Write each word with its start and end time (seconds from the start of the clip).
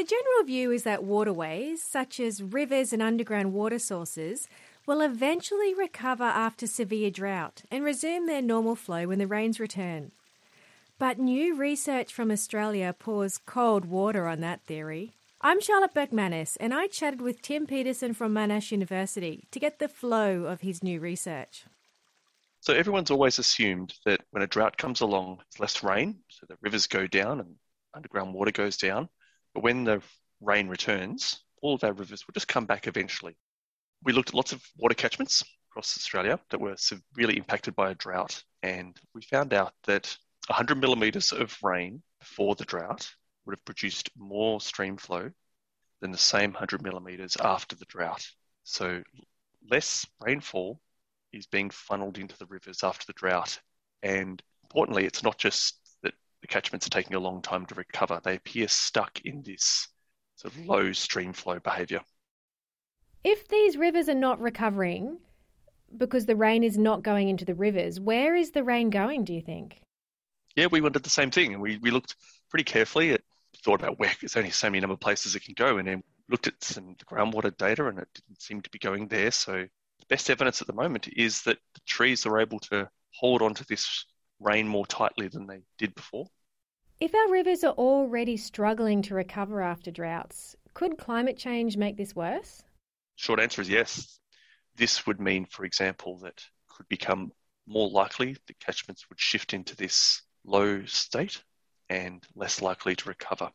The 0.00 0.06
general 0.06 0.46
view 0.46 0.70
is 0.70 0.84
that 0.84 1.04
waterways, 1.04 1.82
such 1.82 2.20
as 2.20 2.42
rivers 2.42 2.94
and 2.94 3.02
underground 3.02 3.52
water 3.52 3.78
sources, 3.78 4.48
will 4.86 5.02
eventually 5.02 5.74
recover 5.74 6.24
after 6.24 6.66
severe 6.66 7.10
drought 7.10 7.64
and 7.70 7.84
resume 7.84 8.26
their 8.26 8.40
normal 8.40 8.76
flow 8.76 9.08
when 9.08 9.18
the 9.18 9.26
rains 9.26 9.60
return. 9.60 10.12
But 10.98 11.18
new 11.18 11.54
research 11.54 12.14
from 12.14 12.30
Australia 12.30 12.94
pours 12.98 13.36
cold 13.36 13.84
water 13.84 14.26
on 14.26 14.40
that 14.40 14.62
theory. 14.62 15.12
I'm 15.42 15.60
Charlotte 15.60 15.92
Bergmanis, 15.92 16.56
and 16.58 16.72
I 16.72 16.86
chatted 16.86 17.20
with 17.20 17.42
Tim 17.42 17.66
Peterson 17.66 18.14
from 18.14 18.32
Monash 18.32 18.72
University 18.72 19.44
to 19.50 19.60
get 19.60 19.80
the 19.80 19.88
flow 19.88 20.44
of 20.44 20.62
his 20.62 20.82
new 20.82 20.98
research. 20.98 21.66
So, 22.62 22.72
everyone's 22.72 23.10
always 23.10 23.38
assumed 23.38 23.92
that 24.06 24.22
when 24.30 24.42
a 24.42 24.46
drought 24.46 24.78
comes 24.78 25.02
along, 25.02 25.40
it's 25.46 25.60
less 25.60 25.84
rain, 25.84 26.20
so 26.30 26.46
the 26.48 26.56
rivers 26.62 26.86
go 26.86 27.06
down 27.06 27.38
and 27.40 27.56
underground 27.92 28.32
water 28.32 28.50
goes 28.50 28.78
down. 28.78 29.10
But 29.54 29.62
when 29.62 29.84
the 29.84 30.02
rain 30.40 30.68
returns, 30.68 31.42
all 31.62 31.74
of 31.74 31.84
our 31.84 31.92
rivers 31.92 32.26
will 32.26 32.32
just 32.32 32.48
come 32.48 32.66
back 32.66 32.86
eventually. 32.86 33.36
We 34.02 34.12
looked 34.12 34.30
at 34.30 34.34
lots 34.34 34.52
of 34.52 34.62
water 34.78 34.94
catchments 34.94 35.42
across 35.70 35.96
Australia 35.96 36.40
that 36.50 36.60
were 36.60 36.76
severely 36.76 37.36
impacted 37.36 37.74
by 37.74 37.90
a 37.90 37.94
drought, 37.94 38.42
and 38.62 38.96
we 39.14 39.22
found 39.22 39.52
out 39.52 39.74
that 39.84 40.16
100 40.46 40.76
millimetres 40.76 41.32
of 41.32 41.56
rain 41.62 42.02
before 42.18 42.54
the 42.54 42.64
drought 42.64 43.08
would 43.44 43.52
have 43.52 43.64
produced 43.64 44.10
more 44.16 44.60
stream 44.60 44.96
flow 44.96 45.30
than 46.00 46.10
the 46.10 46.18
same 46.18 46.52
100 46.52 46.82
millimetres 46.82 47.36
after 47.36 47.76
the 47.76 47.84
drought. 47.86 48.26
So 48.64 49.02
less 49.70 50.06
rainfall 50.20 50.80
is 51.32 51.46
being 51.46 51.70
funneled 51.70 52.18
into 52.18 52.36
the 52.38 52.46
rivers 52.46 52.82
after 52.82 53.06
the 53.06 53.12
drought. 53.12 53.60
And 54.02 54.42
importantly, 54.64 55.04
it's 55.04 55.22
not 55.22 55.38
just 55.38 55.79
the 56.40 56.46
catchments 56.46 56.86
are 56.86 56.90
taking 56.90 57.14
a 57.14 57.20
long 57.20 57.42
time 57.42 57.66
to 57.66 57.74
recover, 57.74 58.20
they 58.22 58.36
appear 58.36 58.68
stuck 58.68 59.20
in 59.24 59.42
this 59.42 59.88
sort 60.36 60.54
of 60.54 60.66
low 60.66 60.92
stream 60.92 61.32
flow 61.32 61.58
behaviour. 61.58 62.00
If 63.22 63.48
these 63.48 63.76
rivers 63.76 64.08
are 64.08 64.14
not 64.14 64.40
recovering 64.40 65.18
because 65.96 66.26
the 66.26 66.36
rain 66.36 66.64
is 66.64 66.78
not 66.78 67.02
going 67.02 67.28
into 67.28 67.44
the 67.44 67.54
rivers, 67.54 68.00
where 68.00 68.34
is 68.34 68.52
the 68.52 68.64
rain 68.64 68.90
going, 68.90 69.24
do 69.24 69.34
you 69.34 69.42
think? 69.42 69.80
Yeah, 70.56 70.66
we 70.70 70.80
wondered 70.80 71.02
the 71.02 71.10
same 71.10 71.30
thing. 71.30 71.52
And 71.52 71.62
we, 71.62 71.78
we 71.78 71.90
looked 71.90 72.16
pretty 72.48 72.64
carefully 72.64 73.12
at 73.12 73.22
thought 73.62 73.80
about 73.80 73.98
where 73.98 74.12
there's 74.20 74.36
only 74.36 74.50
so 74.50 74.68
many 74.70 74.80
number 74.80 74.94
of 74.94 75.00
places 75.00 75.34
it 75.34 75.44
can 75.44 75.54
go 75.54 75.76
and 75.76 75.86
then 75.86 76.02
looked 76.30 76.46
at 76.46 76.62
some 76.62 76.96
groundwater 77.06 77.54
data 77.56 77.86
and 77.86 77.98
it 77.98 78.08
didn't 78.14 78.40
seem 78.40 78.62
to 78.62 78.70
be 78.70 78.78
going 78.78 79.08
there. 79.08 79.30
So 79.30 79.52
the 79.52 80.06
best 80.08 80.30
evidence 80.30 80.60
at 80.60 80.66
the 80.66 80.72
moment 80.72 81.08
is 81.14 81.42
that 81.42 81.58
the 81.74 81.80
trees 81.86 82.24
are 82.24 82.40
able 82.40 82.58
to 82.60 82.88
hold 83.12 83.42
onto 83.42 83.64
this 83.64 84.06
rain 84.40 84.66
more 84.66 84.86
tightly 84.86 85.28
than 85.28 85.46
they 85.46 85.60
did 85.78 85.94
before. 85.94 86.26
If 86.98 87.14
our 87.14 87.30
rivers 87.30 87.64
are 87.64 87.74
already 87.74 88.36
struggling 88.36 89.02
to 89.02 89.14
recover 89.14 89.62
after 89.62 89.90
droughts, 89.90 90.56
could 90.74 90.98
climate 90.98 91.38
change 91.38 91.76
make 91.76 91.96
this 91.96 92.14
worse? 92.14 92.62
Short 93.16 93.40
answer 93.40 93.62
is 93.62 93.68
yes. 93.68 94.18
This 94.76 95.06
would 95.06 95.20
mean, 95.20 95.46
for 95.46 95.64
example, 95.64 96.18
that 96.18 96.44
could 96.68 96.88
become 96.88 97.32
more 97.66 97.88
likely 97.88 98.36
that 98.46 98.60
catchments 98.60 99.08
would 99.08 99.20
shift 99.20 99.54
into 99.54 99.76
this 99.76 100.22
low 100.44 100.84
state 100.86 101.42
and 101.88 102.26
less 102.34 102.60
likely 102.62 102.96
to 102.96 103.08
recover. 103.08 103.50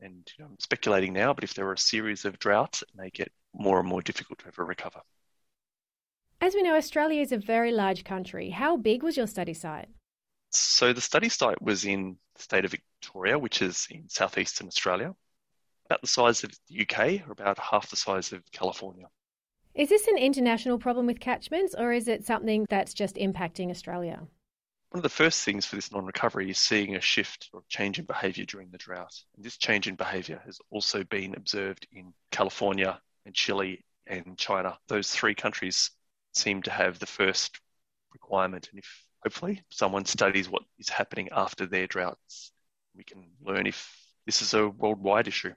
And 0.00 0.28
you 0.36 0.44
know, 0.44 0.50
I'm 0.50 0.60
speculating 0.60 1.12
now, 1.12 1.32
but 1.32 1.44
if 1.44 1.54
there 1.54 1.66
are 1.66 1.72
a 1.72 1.78
series 1.78 2.24
of 2.24 2.38
droughts, 2.38 2.82
it 2.82 2.88
may 2.94 3.10
get 3.10 3.32
more 3.54 3.78
and 3.78 3.88
more 3.88 4.02
difficult 4.02 4.38
to 4.40 4.48
ever 4.48 4.64
recover. 4.64 5.00
As 6.40 6.54
we 6.54 6.62
know, 6.62 6.76
Australia 6.76 7.22
is 7.22 7.32
a 7.32 7.38
very 7.38 7.72
large 7.72 8.04
country. 8.04 8.50
How 8.50 8.76
big 8.76 9.02
was 9.02 9.16
your 9.16 9.26
study 9.26 9.54
site? 9.54 9.88
So 10.50 10.92
the 10.92 11.00
study 11.00 11.28
site 11.28 11.60
was 11.62 11.84
in 11.84 12.18
the 12.34 12.42
state 12.42 12.64
of 12.64 12.72
Victoria, 12.72 13.38
which 13.38 13.62
is 13.62 13.86
in 13.90 14.08
southeastern 14.08 14.66
Australia, 14.66 15.14
about 15.86 16.02
the 16.02 16.06
size 16.06 16.44
of 16.44 16.52
the 16.68 16.82
UK, 16.82 17.26
or 17.26 17.32
about 17.32 17.58
half 17.58 17.88
the 17.88 17.96
size 17.96 18.32
of 18.32 18.42
California. 18.52 19.06
Is 19.74 19.88
this 19.88 20.06
an 20.08 20.18
international 20.18 20.78
problem 20.78 21.06
with 21.06 21.20
catchments, 21.20 21.74
or 21.76 21.92
is 21.92 22.06
it 22.06 22.24
something 22.24 22.66
that's 22.68 22.94
just 22.94 23.16
impacting 23.16 23.70
Australia? 23.70 24.26
One 24.90 24.98
of 24.98 25.02
the 25.02 25.08
first 25.08 25.42
things 25.42 25.66
for 25.66 25.76
this 25.76 25.90
non 25.90 26.04
recovery 26.04 26.50
is 26.50 26.58
seeing 26.58 26.96
a 26.96 27.00
shift 27.00 27.50
or 27.52 27.62
change 27.68 27.98
in 27.98 28.04
behaviour 28.04 28.44
during 28.44 28.70
the 28.70 28.78
drought. 28.78 29.14
And 29.34 29.44
this 29.44 29.56
change 29.56 29.88
in 29.88 29.94
behaviour 29.94 30.40
has 30.44 30.58
also 30.70 31.02
been 31.04 31.34
observed 31.34 31.86
in 31.92 32.12
California 32.30 33.00
and 33.24 33.34
Chile 33.34 33.84
and 34.06 34.38
China. 34.38 34.78
Those 34.86 35.10
three 35.10 35.34
countries 35.34 35.90
seem 36.36 36.62
to 36.62 36.70
have 36.70 36.98
the 36.98 37.06
first 37.06 37.60
requirement. 38.12 38.68
And 38.70 38.78
if 38.78 39.04
hopefully 39.22 39.62
someone 39.70 40.04
studies 40.04 40.48
what 40.48 40.62
is 40.78 40.88
happening 40.88 41.28
after 41.32 41.66
their 41.66 41.86
droughts, 41.86 42.52
we 42.94 43.04
can 43.04 43.30
learn 43.42 43.66
if 43.66 43.94
this 44.24 44.42
is 44.42 44.54
a 44.54 44.68
worldwide 44.68 45.28
issue. 45.28 45.52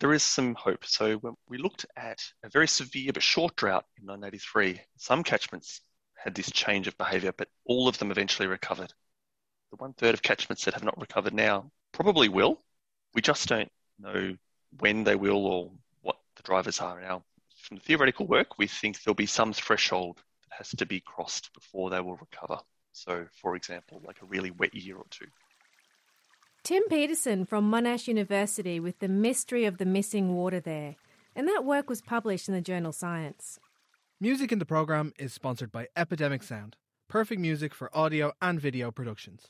There 0.00 0.12
is 0.12 0.22
some 0.22 0.54
hope. 0.54 0.84
So 0.86 1.16
when 1.16 1.34
we 1.48 1.58
looked 1.58 1.86
at 1.96 2.22
a 2.44 2.48
very 2.48 2.68
severe 2.68 3.12
but 3.12 3.22
short 3.22 3.56
drought 3.56 3.84
in 4.00 4.06
1983, 4.06 4.80
some 4.96 5.24
catchments 5.24 5.80
had 6.16 6.34
this 6.34 6.50
change 6.50 6.86
of 6.86 6.96
behaviour, 6.98 7.32
but 7.36 7.48
all 7.64 7.88
of 7.88 7.98
them 7.98 8.10
eventually 8.10 8.48
recovered. 8.48 8.92
The 9.70 9.76
one 9.76 9.92
third 9.92 10.14
of 10.14 10.22
catchments 10.22 10.64
that 10.64 10.74
have 10.74 10.84
not 10.84 11.00
recovered 11.00 11.34
now 11.34 11.70
probably 11.92 12.28
will. 12.28 12.62
We 13.14 13.22
just 13.22 13.48
don't 13.48 13.70
know 13.98 14.36
when 14.78 15.04
they 15.04 15.16
will 15.16 15.46
or 15.46 15.72
what 16.02 16.16
the 16.36 16.42
drivers 16.42 16.80
are 16.80 17.00
now. 17.00 17.24
From 17.68 17.76
the 17.76 17.82
theoretical 17.82 18.26
work, 18.26 18.58
we 18.58 18.66
think 18.66 19.02
there'll 19.02 19.14
be 19.14 19.26
some 19.26 19.52
threshold 19.52 20.22
that 20.48 20.56
has 20.56 20.70
to 20.70 20.86
be 20.86 21.00
crossed 21.00 21.52
before 21.52 21.90
they 21.90 22.00
will 22.00 22.16
recover. 22.16 22.60
So, 22.92 23.26
for 23.42 23.56
example, 23.56 24.00
like 24.06 24.22
a 24.22 24.24
really 24.26 24.50
wet 24.50 24.74
year 24.74 24.96
or 24.96 25.04
two. 25.10 25.26
Tim 26.64 26.82
Peterson 26.88 27.44
from 27.44 27.70
Monash 27.70 28.08
University 28.08 28.80
with 28.80 29.00
the 29.00 29.08
mystery 29.08 29.66
of 29.66 29.76
the 29.76 29.84
missing 29.84 30.34
water 30.34 30.60
there, 30.60 30.96
and 31.36 31.46
that 31.46 31.62
work 31.62 31.90
was 31.90 32.00
published 32.00 32.48
in 32.48 32.54
the 32.54 32.62
journal 32.62 32.90
Science. 32.90 33.58
Music 34.18 34.50
in 34.50 34.60
the 34.60 34.64
program 34.64 35.12
is 35.18 35.34
sponsored 35.34 35.70
by 35.70 35.88
Epidemic 35.94 36.42
Sound, 36.42 36.74
perfect 37.06 37.38
music 37.38 37.74
for 37.74 37.94
audio 37.94 38.32
and 38.40 38.58
video 38.58 38.90
productions. 38.90 39.48